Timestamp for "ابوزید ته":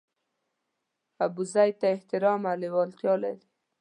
1.25-1.87